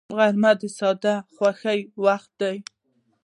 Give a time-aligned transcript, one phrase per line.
[0.17, 2.57] غرمه د ساده خوښیو وخت دی